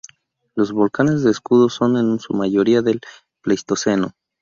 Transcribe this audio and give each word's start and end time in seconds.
Los 0.55 0.71
volcanes 0.71 1.21
de 1.21 1.29
escudo 1.29 1.69
son 1.69 1.95
en 1.95 2.17
su 2.17 2.33
mayoría 2.33 2.81
del 2.81 3.01
Pleistoceno. 3.43 4.15